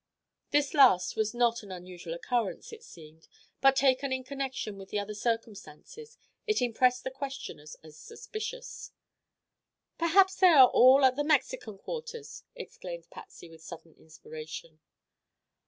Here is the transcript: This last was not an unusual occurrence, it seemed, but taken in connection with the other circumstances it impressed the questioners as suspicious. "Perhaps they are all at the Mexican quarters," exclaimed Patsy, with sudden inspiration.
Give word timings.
This 0.49 0.73
last 0.73 1.15
was 1.15 1.35
not 1.35 1.61
an 1.61 1.71
unusual 1.71 2.15
occurrence, 2.15 2.73
it 2.73 2.81
seemed, 2.83 3.27
but 3.61 3.75
taken 3.75 4.11
in 4.11 4.23
connection 4.23 4.79
with 4.79 4.89
the 4.89 4.97
other 4.97 5.13
circumstances 5.13 6.17
it 6.47 6.59
impressed 6.59 7.03
the 7.03 7.11
questioners 7.11 7.75
as 7.83 7.99
suspicious. 7.99 8.93
"Perhaps 9.99 10.37
they 10.37 10.49
are 10.49 10.69
all 10.69 11.05
at 11.05 11.17
the 11.17 11.23
Mexican 11.23 11.77
quarters," 11.77 12.41
exclaimed 12.55 13.11
Patsy, 13.11 13.47
with 13.47 13.61
sudden 13.61 13.93
inspiration. 13.93 14.79